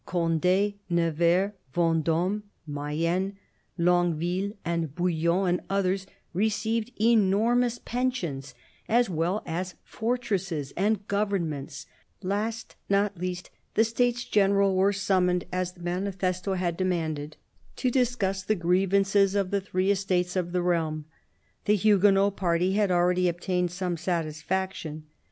Conde, 0.03 0.73
Nevers, 0.89 1.51
Vendome, 1.75 2.41
Mayenne, 2.65 3.37
Longueville, 3.77 4.53
Bouillon 4.65 5.47
and 5.47 5.61
others 5.69 6.07
received 6.33 6.91
enormous 6.99 7.77
pensions, 7.77 8.55
as 8.89 9.11
well 9.11 9.43
as 9.45 9.75
fortresses 9.83 10.73
and 10.75 11.07
governments; 11.07 11.85
last, 12.23 12.75
not 12.89 13.19
least, 13.19 13.51
the 13.75 13.83
States 13.83 14.25
General 14.25 14.75
were 14.75 14.91
summoned, 14.91 15.43
as 15.51 15.73
the 15.73 15.81
manifesto 15.81 16.53
had 16.55 16.75
demanded, 16.77 17.37
to 17.75 17.91
discuss 17.91 18.41
the 18.41 18.55
grievances 18.55 19.35
of 19.35 19.51
the 19.51 19.61
three 19.61 19.91
estates 19.91 20.35
of 20.35 20.51
the 20.51 20.63
realm. 20.63 21.05
The 21.65 21.75
Huguenot 21.75 22.35
party 22.35 22.73
had 22.73 22.89
already 22.89 23.29
obtained 23.29 23.69
some 23.69 23.97
satisfaction. 23.97 25.03